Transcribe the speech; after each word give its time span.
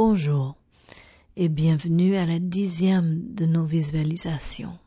Bonjour 0.00 0.56
et 1.34 1.48
bienvenue 1.48 2.14
à 2.14 2.24
la 2.24 2.38
dixième 2.38 3.34
de 3.34 3.46
nos 3.46 3.64
visualisations. 3.64 4.78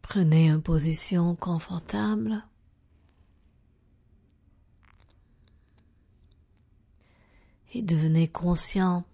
Prenez 0.00 0.48
une 0.48 0.62
position 0.62 1.36
confortable. 1.36 2.42
Et 7.74 7.82
devenez 7.82 8.26
conscient 8.28 9.04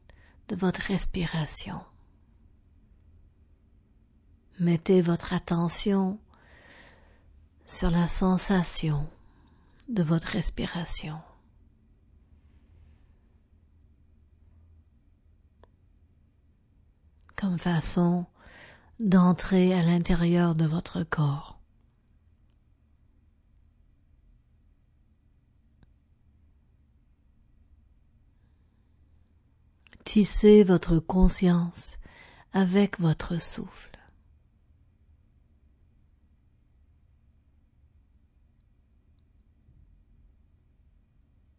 de 0.47 0.55
votre 0.55 0.83
respiration. 0.83 1.81
Mettez 4.61 5.01
votre 5.01 5.33
attention 5.33 6.21
sur 7.67 7.91
la 7.91 8.07
sensation 8.07 9.09
de 9.89 10.05
votre 10.05 10.29
respiration. 10.29 11.19
Façon 17.59 18.27
d'entrer 18.99 19.75
à 19.75 19.83
l'intérieur 19.83 20.55
de 20.55 20.67
votre 20.67 21.03
corps. 21.03 21.59
Tissez 30.05 30.65
votre 30.65 30.99
conscience 30.99 31.99
avec 32.53 33.01
votre 33.01 33.39
souffle. 33.39 33.99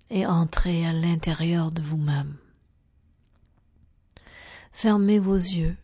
Et 0.10 0.26
entrez 0.26 0.88
à 0.88 0.94
l'intérieur 0.94 1.72
de 1.72 1.82
vous-même. 1.82 2.38
Fermez 4.78 5.18
vos 5.18 5.34
yeux 5.34 5.76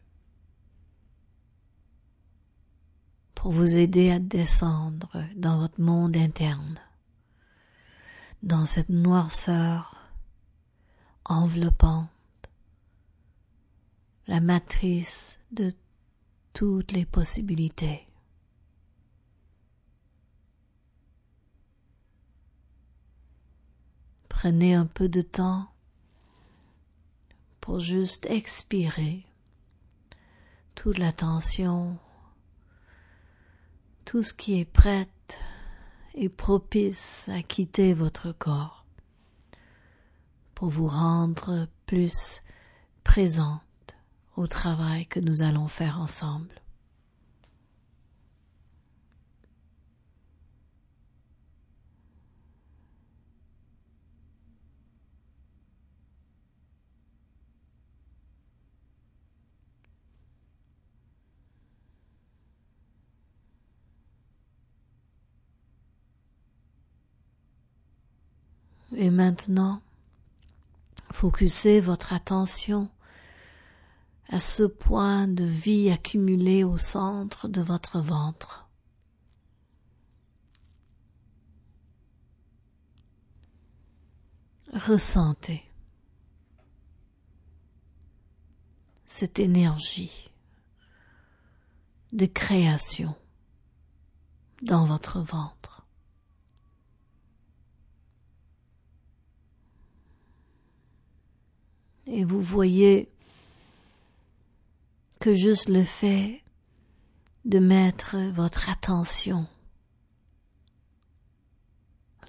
pour 3.33 3.51
vous 3.51 3.75
aider 3.75 4.11
à 4.11 4.19
descendre 4.19 5.25
dans 5.35 5.57
votre 5.57 5.81
monde 5.81 6.15
interne, 6.15 6.79
dans 8.43 8.67
cette 8.67 8.89
noirceur 8.89 9.97
enveloppante, 11.25 12.07
la 14.27 14.41
matrice 14.41 15.39
de 15.51 15.73
toutes 16.53 16.91
les 16.91 17.07
possibilités. 17.07 18.07
Prenez 24.29 24.75
un 24.75 24.85
peu 24.85 25.09
de 25.09 25.23
temps 25.23 25.72
pour 27.63 27.79
juste 27.79 28.25
expirer 28.25 29.25
toute 30.75 30.97
la 30.97 31.13
tension, 31.13 31.97
tout 34.03 34.21
ce 34.21 34.33
qui 34.33 34.59
est 34.59 34.65
prêt 34.65 35.07
et 36.13 36.27
propice 36.27 37.29
à 37.29 37.41
quitter 37.41 37.93
votre 37.93 38.33
corps 38.33 38.85
pour 40.53 40.67
vous 40.67 40.87
rendre 40.87 41.69
plus 41.85 42.41
présente 43.05 43.61
au 44.35 44.45
travail 44.45 45.07
que 45.07 45.21
nous 45.21 45.41
allons 45.41 45.69
faire 45.69 46.01
ensemble. 46.01 46.62
Et 68.95 69.09
maintenant, 69.09 69.81
focussez 71.11 71.79
votre 71.81 72.13
attention 72.13 72.89
à 74.29 74.39
ce 74.39 74.63
point 74.63 75.27
de 75.27 75.43
vie 75.43 75.89
accumulé 75.91 76.63
au 76.63 76.77
centre 76.77 77.47
de 77.47 77.61
votre 77.61 77.99
ventre. 77.99 78.67
Ressentez 84.73 85.63
cette 89.05 89.39
énergie 89.39 90.31
de 92.11 92.25
création 92.25 93.15
dans 94.63 94.85
votre 94.85 95.19
ventre. 95.19 95.82
Et 102.13 102.23
vous 102.23 102.41
voyez 102.41 103.09
que 105.19 105.33
juste 105.33 105.67
le 105.67 105.83
fait 105.83 106.43
de 107.43 107.57
mettre 107.57 108.17
votre 108.33 108.69
attention 108.69 109.47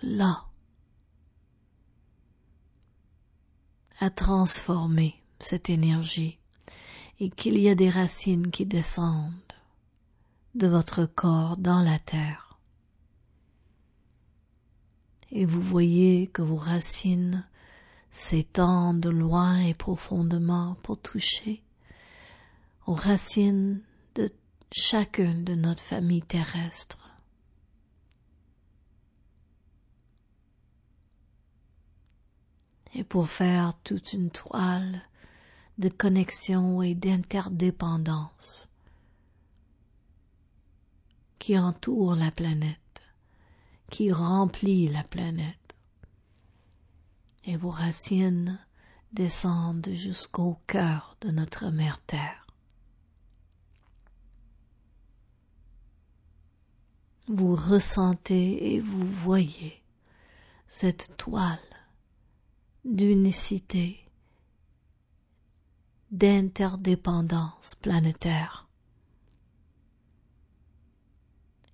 là 0.02 0.46
à 4.00 4.08
transformer 4.08 5.22
cette 5.38 5.68
énergie 5.68 6.38
et 7.20 7.28
qu'il 7.28 7.60
y 7.60 7.68
a 7.68 7.74
des 7.74 7.90
racines 7.90 8.50
qui 8.50 8.64
descendent 8.64 9.34
de 10.54 10.66
votre 10.66 11.04
corps 11.04 11.58
dans 11.58 11.82
la 11.82 11.98
terre. 11.98 12.58
Et 15.30 15.44
vous 15.44 15.60
voyez 15.60 16.28
que 16.28 16.42
vos 16.42 16.56
racines 16.56 17.44
s'étendent 18.14 19.06
loin 19.06 19.58
et 19.58 19.74
profondément 19.74 20.76
pour 20.84 20.96
toucher 20.96 21.64
aux 22.86 22.94
racines 22.94 23.82
de 24.14 24.30
chacune 24.70 25.42
de 25.42 25.56
notre 25.56 25.82
famille 25.82 26.22
terrestre. 26.22 27.10
Et 32.94 33.02
pour 33.02 33.28
faire 33.28 33.74
toute 33.82 34.12
une 34.12 34.30
toile 34.30 35.02
de 35.78 35.88
connexion 35.88 36.82
et 36.82 36.94
d'interdépendance 36.94 38.68
qui 41.40 41.58
entoure 41.58 42.14
la 42.14 42.30
planète, 42.30 43.02
qui 43.90 44.12
remplit 44.12 44.86
la 44.86 45.02
planète 45.02 45.63
et 47.46 47.56
vos 47.56 47.70
racines 47.70 48.58
descendent 49.12 49.90
jusqu'au 49.92 50.58
cœur 50.66 51.16
de 51.20 51.30
notre 51.30 51.70
mère 51.70 52.00
Terre. 52.06 52.46
Vous 57.28 57.54
ressentez 57.54 58.74
et 58.74 58.80
vous 58.80 59.06
voyez 59.06 59.82
cette 60.68 61.16
toile 61.16 61.58
d'unicité, 62.84 63.98
d'interdépendance 66.10 67.74
planétaire. 67.76 68.68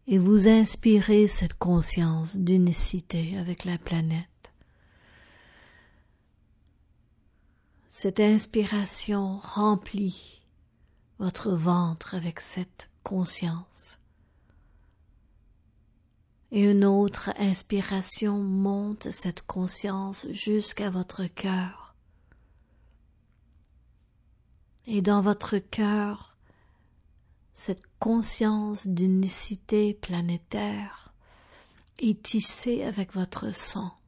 Et 0.07 0.19
vous 0.19 0.49
inspirez 0.49 1.27
cette 1.29 1.55
conscience 1.55 2.37
d'unicité 2.37 3.37
avec 3.39 3.65
la 3.65 3.79
planète 3.79 4.30
Cette 7.93 8.21
inspiration 8.21 9.41
remplit 9.43 10.43
votre 11.19 11.51
ventre 11.51 12.15
avec 12.15 12.39
cette 12.39 12.89
conscience. 13.03 13.99
Et 16.53 16.71
une 16.71 16.85
autre 16.85 17.31
inspiration 17.37 18.39
monte 18.39 19.11
cette 19.11 19.43
conscience 19.43 20.29
jusqu'à 20.31 20.89
votre 20.89 21.27
cœur. 21.27 21.97
Et 24.87 25.03
dans 25.03 25.21
votre 25.21 25.59
cœur, 25.59 26.37
cette 27.55 27.83
conscience 27.99 28.87
d'unicité 28.87 29.95
planétaire 29.95 31.13
est 31.99 32.23
tissée 32.23 32.85
avec 32.85 33.15
votre 33.15 33.53
sang 33.53 34.00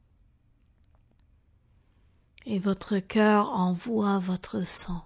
et 2.45 2.59
votre 2.59 2.99
cœur 2.99 3.49
envoie 3.49 4.19
votre 4.19 4.65
sang 4.65 5.03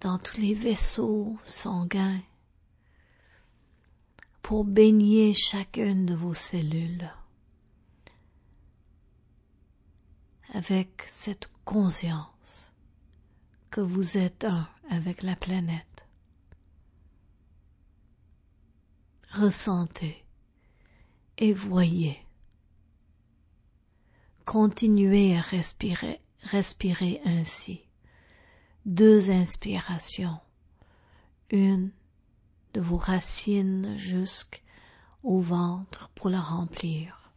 dans 0.00 0.18
tous 0.18 0.38
les 0.38 0.54
vaisseaux 0.54 1.38
sanguins 1.44 2.20
pour 4.42 4.64
baigner 4.64 5.32
chacune 5.32 6.04
de 6.04 6.14
vos 6.14 6.34
cellules 6.34 7.10
avec 10.52 11.02
cette 11.06 11.48
conscience 11.64 12.72
que 13.70 13.80
vous 13.80 14.18
êtes 14.18 14.44
un 14.44 14.68
avec 14.90 15.22
la 15.22 15.34
planète. 15.34 16.06
Ressentez 19.32 20.22
et 21.38 21.54
voyez. 21.54 22.18
Continuez 24.44 25.36
à 25.36 25.40
respirer, 25.40 27.20
ainsi. 27.24 27.80
Deux 28.84 29.30
inspirations. 29.30 30.38
Une 31.50 31.90
de 32.74 32.80
vos 32.80 32.96
racines 32.96 33.96
jusqu'au 33.96 35.38
ventre 35.38 36.10
pour 36.16 36.28
la 36.28 36.40
remplir. 36.40 37.30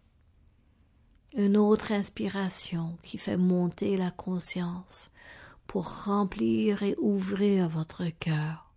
Une 1.38 1.58
autre 1.58 1.92
inspiration 1.92 2.98
qui 3.04 3.20
fait 3.20 3.38
monter 3.38 3.98
la 3.98 4.10
conscience 4.10 5.12
pour 5.68 6.06
remplir 6.06 6.82
et 6.82 6.96
ouvrir 7.00 7.70
votre 7.70 8.06
cœur. 8.20 8.72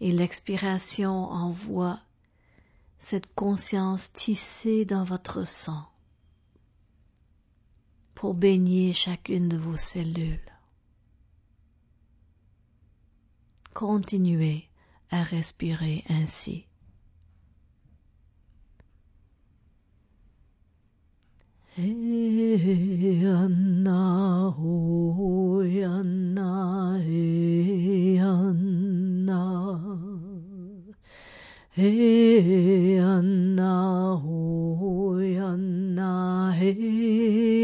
Et 0.00 0.12
l'expiration 0.12 1.30
envoie 1.30 1.98
cette 2.98 3.32
conscience 3.34 4.12
tissée 4.12 4.84
dans 4.84 5.04
votre 5.04 5.46
sang 5.46 5.86
pour 8.18 8.34
baigner 8.34 8.92
chacune 8.92 9.48
de 9.48 9.56
vos 9.56 9.76
cellules. 9.76 10.40
Continuez 13.72 14.64
à 15.12 15.22
respirer 15.22 16.02
ainsi. 16.08 16.64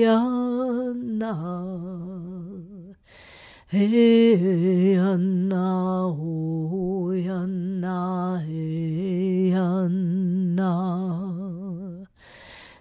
Oh 0.06 0.43
Anna, 1.24 2.94
hey 3.68 4.94
Anna, 4.94 6.08
oh 6.08 7.12
Anna, 7.12 8.42
hey 8.46 9.52
Anna. 9.54 10.70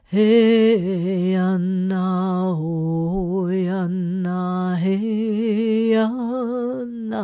Hey 0.09 1.35
Anna, 1.35 2.51
oh 2.51 3.47
Anna, 3.47 4.75
hey 4.77 5.95
Anna. 5.95 7.23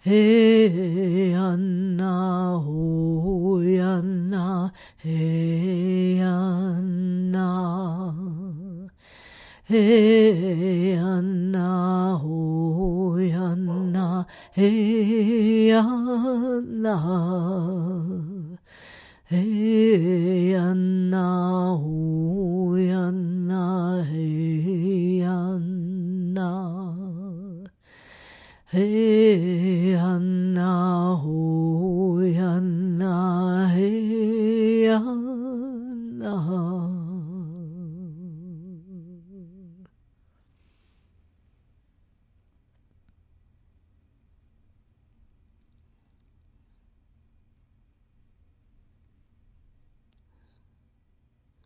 Hey 0.00 1.34
Anna, 1.34 2.54
oh 2.56 3.60
Anna, 3.60 4.72
hey 4.96 6.20
Anna. 6.20 7.27
Hey 9.70 10.94
Anna, 10.94 12.18
oh 12.24 13.18
Anna, 13.18 14.26
hey 14.52 15.70
Anna. 15.70 16.96
Hey 19.26 20.54
Anna, 20.54 21.74
oh 21.74 22.76
Anna, 22.76 24.06
hey 24.08 25.20
Anna. 25.20 26.50
Hey 28.72 29.92
Anna, 29.92 31.12
oh 31.22 32.20
Anna, 32.22 33.68
hey 33.74 34.86
Anna. 34.88 35.27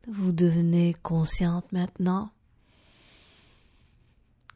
Vous 0.09 0.33
devenez 0.33 0.95
consciente 1.03 1.71
maintenant 1.71 2.33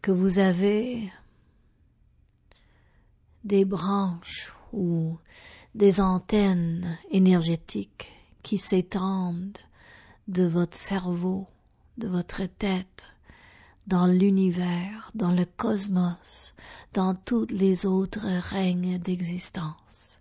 que 0.03 0.11
vous 0.11 0.39
avez 0.39 1.13
des 3.45 3.65
branches 3.65 4.53
ou 4.73 5.19
des 5.77 6.01
antennes 6.01 6.99
énergétiques 7.11 8.13
qui 8.43 8.59
s'étendent 8.59 9.59
de 10.27 10.45
votre 10.45 10.77
cerveau, 10.77 11.47
de 11.97 12.09
votre 12.09 12.45
tête, 12.47 13.07
dans 13.87 14.07
l'univers, 14.07 15.13
dans 15.15 15.31
le 15.31 15.45
cosmos, 15.45 16.55
dans 16.93 17.15
tous 17.15 17.47
les 17.51 17.87
autres 17.87 18.27
règnes 18.27 18.99
d'existence. 18.99 20.19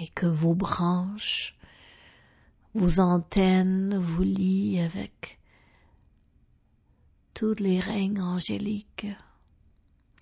Et 0.00 0.08
que 0.08 0.26
vos 0.26 0.54
branches, 0.54 1.54
vos 2.74 3.00
antennes 3.00 3.98
vous 3.98 4.22
lient 4.22 4.80
avec 4.80 5.38
tous 7.34 7.54
les 7.58 7.80
règnes 7.80 8.22
angéliques, 8.22 9.06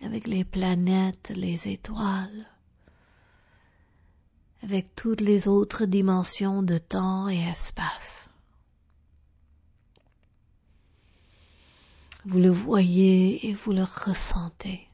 avec 0.02 0.26
les 0.26 0.44
planètes, 0.44 1.32
les 1.34 1.68
étoiles, 1.68 2.46
avec 4.64 4.96
toutes 4.96 5.20
les 5.20 5.46
autres 5.46 5.84
dimensions 5.84 6.64
de 6.64 6.78
temps 6.78 7.28
et 7.28 7.38
espace. 7.38 8.30
Vous 12.24 12.38
le 12.40 12.50
voyez 12.50 13.48
et 13.48 13.54
vous 13.54 13.72
le 13.72 13.84
ressentez. 13.84 14.87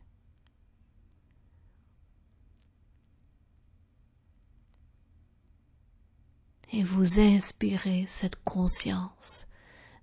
Et 6.77 6.83
vous 6.83 7.21
inspirez 7.21 8.05
cette 8.09 8.35
conscience 8.43 9.47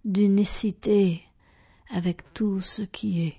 d'unicité 0.05 1.21
avec 1.89 2.33
tout 2.33 2.61
ce 2.61 2.83
qui 2.83 3.27
est. 3.27 3.37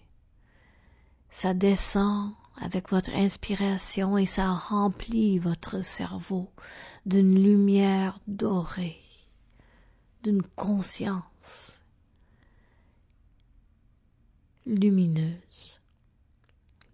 Ça 1.31 1.55
descend 1.55 2.35
avec 2.61 2.91
votre 2.91 3.11
inspiration 3.15 4.19
et 4.19 4.27
ça 4.27 4.53
remplit 4.53 5.39
votre 5.39 5.83
cerveau 5.83 6.51
d'une 7.07 7.43
lumière 7.43 8.19
dorée, 8.27 9.01
d'une 10.23 10.43
conscience 10.43 11.81
lumineuse, 14.67 15.81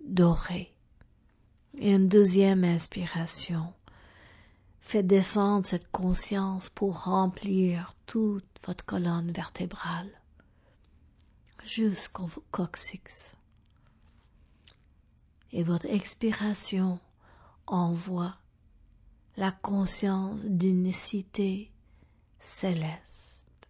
dorée. 0.05 0.73
Et 1.79 1.91
une 1.91 2.07
deuxième 2.09 2.63
inspiration 2.63 3.73
fait 4.89 5.03
descendre 5.03 5.67
cette 5.67 5.93
conscience 5.93 6.71
pour 6.71 7.05
remplir 7.05 7.93
toute 8.07 8.47
votre 8.67 8.87
colonne 8.87 9.31
vertébrale 9.33 10.11
jusqu'au 11.63 12.27
coccyx. 12.51 13.37
Et 15.53 15.63
votre 15.63 15.85
expiration 15.85 16.99
envoie 17.67 18.39
la 19.37 19.53
conscience 19.53 20.41
d'unicité 20.47 21.71
céleste, 22.39 23.69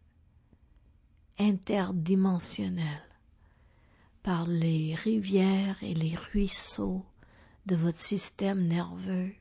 interdimensionnelle, 1.37 3.09
par 4.23 4.47
les 4.47 4.95
rivières 4.95 5.83
et 5.83 5.95
les 5.95 6.15
ruisseaux 6.15 7.05
de 7.67 7.75
votre 7.75 7.99
système 7.99 8.69
nerveux. 8.69 9.33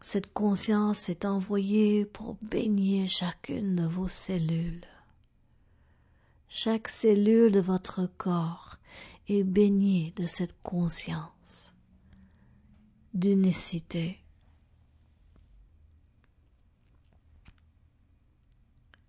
Cette 0.00 0.32
conscience 0.32 1.08
est 1.08 1.24
envoyée 1.24 2.04
pour 2.04 2.36
baigner 2.42 3.06
chacune 3.08 3.76
de 3.76 3.84
vos 3.84 4.08
cellules. 4.08 4.86
Chaque 6.48 6.88
cellule 6.88 7.52
de 7.52 7.60
votre 7.60 8.08
corps 8.16 8.78
est 9.28 9.44
baignée 9.44 10.12
de 10.16 10.26
cette 10.26 10.56
conscience 10.62 11.74
d'unicité. 13.12 14.18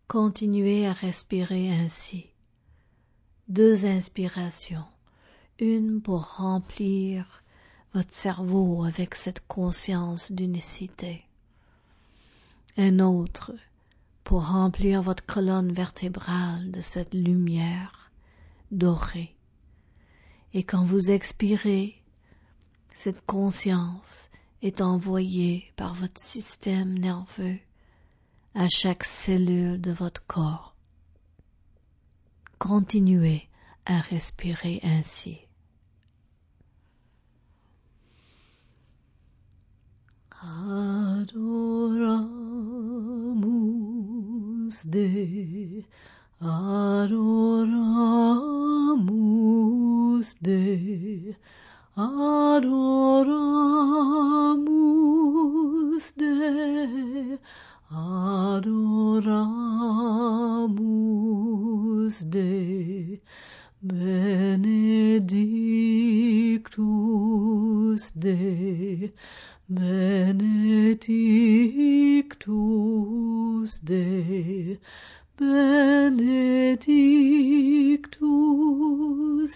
Continuez 0.08 0.88
à 0.88 0.93
respirer 0.93 1.72
ainsi. 1.72 2.25
Deux 3.48 3.86
inspirations, 3.86 4.86
une 5.60 6.01
pour 6.01 6.38
remplir 6.38 7.43
votre 7.93 8.13
cerveau 8.13 8.84
avec 8.84 9.15
cette 9.15 9.46
conscience 9.48 10.31
d'unicité, 10.31 11.25
un 12.77 13.00
autre 13.00 13.53
pour 14.24 14.48
remplir 14.48 15.01
votre 15.01 15.25
colonne 15.25 15.72
vertébrale 15.72 16.69
de 16.72 16.81
cette 16.81 17.13
lumière 17.13 18.12
dorée. 18.72 19.36
Et 20.53 20.63
quand 20.63 20.84
vous 20.84 21.10
expirez, 21.10 21.96
cette 22.93 23.25
conscience 23.25 24.29
est 24.62 24.81
envoyée 24.81 25.72
par 25.75 25.93
votre 25.93 26.22
système 26.22 26.98
nerveux 26.98 27.58
à 28.55 28.67
chaque 28.67 29.03
cellule 29.03 29.79
de 29.79 29.91
votre 29.91 30.25
corps. 30.27 30.75
Continuez 32.58 33.48
à 33.86 34.00
respirer 34.00 34.79
ainsi. 34.84 35.39
Adoramus 40.41 42.08
de, 44.86 45.84
adoramus 46.39 47.19
de, 50.41 51.36
adoramus 51.98 53.36
de, 56.15 57.38
adoramus 57.91 58.69
de, 62.24 63.22
benedictus 63.81 64.91
de, 68.15 69.12
benedictus 69.69 71.29
de, 73.83 74.79
benedictus 75.38 76.79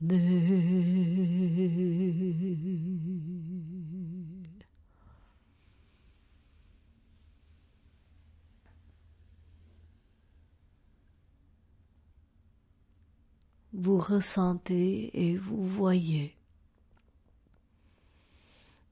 de. 0.00 0.20
Vous 13.72 13.98
ressentez 13.98 15.10
et 15.14 15.36
vous 15.36 15.64
voyez 15.64 16.34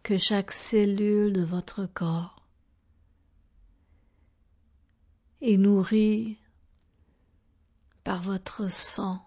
que 0.03 0.17
chaque 0.17 0.53
cellule 0.53 1.33
de 1.33 1.45
votre 1.45 1.87
corps 1.87 2.45
est 5.41 5.57
nourrie 5.57 6.39
par 8.05 8.21
votre 8.23 8.69
sang. 8.69 9.27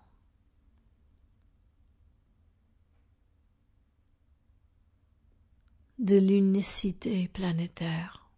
de 5.97 6.17
l'unicité 6.17 7.29
planétaire. 7.29 8.29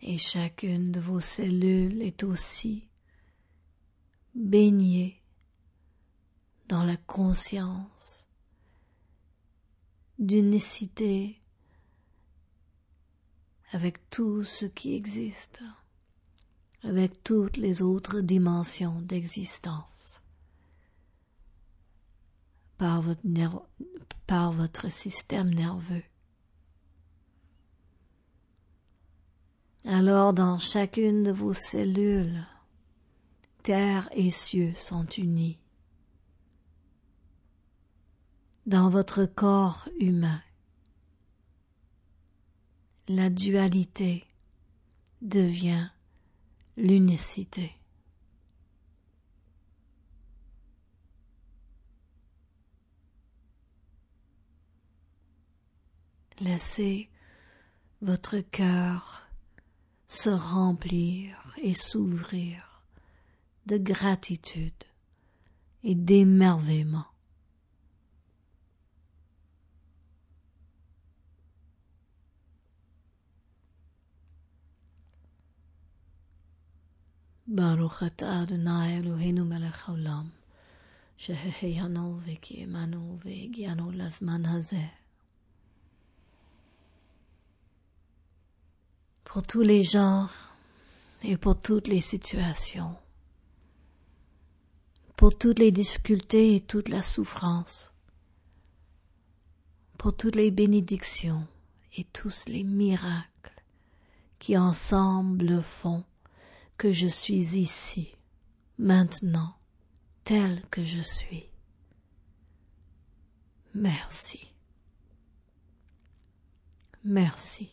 Et 0.00 0.18
chacune 0.18 0.92
de 0.92 1.00
vos 1.00 1.20
cellules 1.20 2.00
est 2.00 2.22
aussi 2.22 2.88
baignée 4.34 5.23
dans 6.68 6.82
la 6.82 6.96
conscience 6.96 8.26
d'unicité 10.18 11.40
avec 13.72 14.08
tout 14.08 14.44
ce 14.44 14.66
qui 14.66 14.94
existe, 14.94 15.62
avec 16.82 17.22
toutes 17.24 17.56
les 17.56 17.82
autres 17.82 18.20
dimensions 18.20 19.00
d'existence, 19.00 20.22
par 22.78 23.02
votre, 23.02 23.22
par 24.26 24.52
votre 24.52 24.90
système 24.90 25.52
nerveux. 25.52 26.04
Alors 29.84 30.32
dans 30.32 30.58
chacune 30.58 31.24
de 31.24 31.32
vos 31.32 31.52
cellules, 31.52 32.46
terre 33.62 34.08
et 34.12 34.30
cieux 34.30 34.72
sont 34.76 35.06
unis 35.06 35.58
dans 38.66 38.88
votre 38.88 39.24
corps 39.26 39.88
humain. 40.00 40.40
La 43.08 43.28
dualité 43.28 44.24
devient 45.20 45.88
l'unicité. 46.76 47.72
Laissez 56.40 57.08
votre 58.00 58.38
cœur 58.38 59.28
se 60.08 60.30
remplir 60.30 61.54
et 61.62 61.74
s'ouvrir 61.74 62.82
de 63.66 63.78
gratitude 63.78 64.72
et 65.82 65.94
d'émerveillement. 65.94 67.06
Baruch 77.53 78.01
atah 78.01 78.41
Adonai 78.41 79.01
Eloheinu 79.01 79.45
melech 79.45 79.85
haolam, 79.85 80.29
שהחיינו 81.17 82.19
וקיימנו 82.25 83.17
והגיענו 83.25 83.91
לזמן 83.91 84.45
הזה. 84.45 84.85
Pour 89.23 89.43
tous 89.43 89.61
les 89.61 89.83
genres 89.83 90.33
et 91.23 91.37
pour 91.37 91.59
toutes 91.59 91.87
les 91.87 92.01
situations, 92.01 92.95
pour 95.15 95.37
toutes 95.37 95.59
les 95.59 95.71
difficultés 95.71 96.55
et 96.55 96.61
toute 96.61 96.89
la 96.89 97.01
souffrance, 97.01 97.91
pour 99.97 100.15
toutes 100.15 100.35
les 100.35 100.49
bénédictions 100.49 101.45
et 101.97 102.05
tous 102.05 102.47
les 102.47 102.63
miracles 102.63 103.61
qui 104.39 104.57
ensemble 104.57 105.61
font 105.61 106.03
que 106.76 106.92
je 106.92 107.06
suis 107.06 107.56
ici, 107.58 108.12
maintenant, 108.78 109.56
tel 110.24 110.62
que 110.70 110.82
je 110.82 111.00
suis. 111.00 111.48
Merci. 113.74 114.40
Merci. 117.04 117.70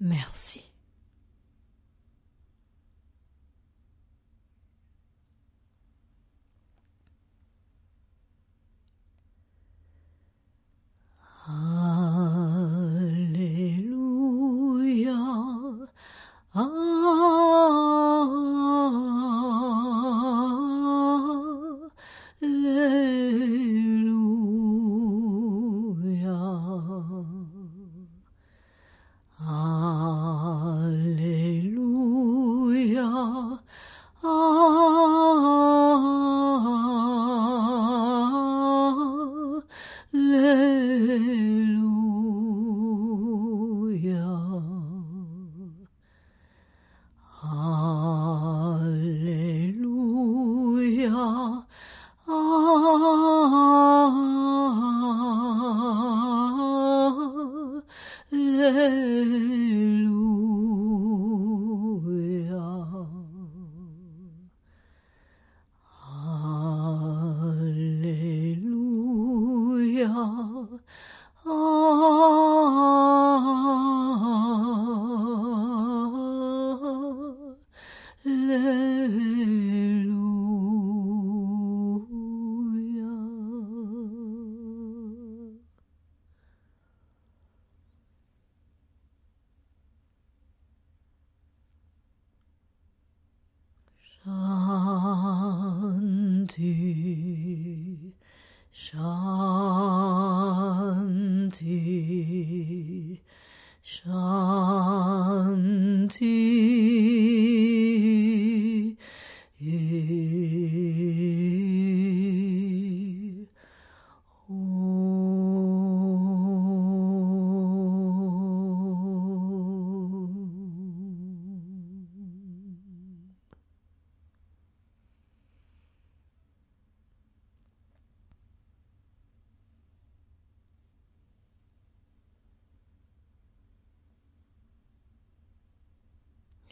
Merci. 0.00 0.62
Ah. 16.60 18.07
sur 98.72 98.98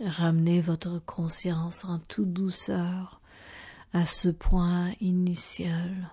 Ramenez 0.00 0.60
votre 0.60 0.98
conscience 0.98 1.86
en 1.86 1.98
toute 2.00 2.32
douceur 2.32 3.20
à 3.94 4.04
ce 4.04 4.28
point 4.28 4.92
initial 5.00 6.10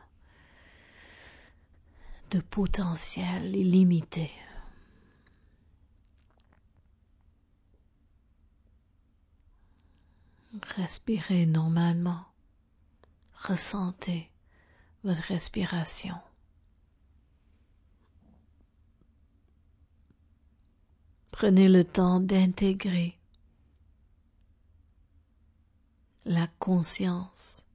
de 2.32 2.40
potentiel 2.40 3.56
illimité. 3.56 4.32
Respirez 10.78 11.46
normalement. 11.46 12.26
Ressentez 13.36 14.32
votre 15.04 15.22
respiration. 15.24 16.16
Prenez 21.32 21.68
le 21.68 21.84
temps 21.84 22.22
d'intégrer 22.22 23.18
la 26.26 26.48
conscience 26.60 27.66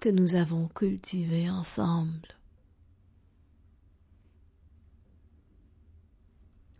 que 0.00 0.08
nous 0.08 0.34
avons 0.34 0.68
cultivée 0.68 1.48
ensemble. 1.48 2.28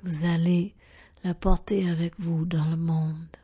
Vous 0.03 0.25
allez 0.25 0.75
la 1.25 1.35
porter 1.35 1.89
avec 1.89 2.19
vous 2.21 2.45
dans 2.45 2.69
le 2.69 2.77
monde. 2.77 3.37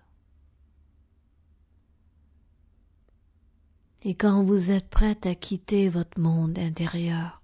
Et 4.03 4.15
quand 4.15 4.43
vous 4.45 4.71
êtes 4.71 4.89
prête 4.89 5.27
à 5.27 5.35
quitter 5.35 5.89
votre 5.89 6.19
monde 6.19 6.59
intérieur 6.59 7.43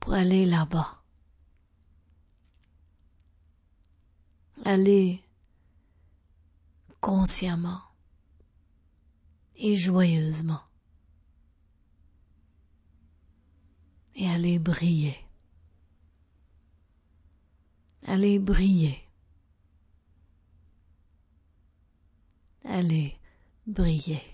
pour 0.00 0.12
aller 0.14 0.44
là-bas, 0.44 1.03
allez 4.64 5.22
consciemment 7.00 7.82
et 9.56 9.76
joyeusement 9.76 10.62
et 14.16 14.28
allez 14.28 14.58
briller. 14.58 15.16
Allez 18.06 18.38
briller. 18.38 18.98
Allez 22.64 23.16
briller. 23.66 24.33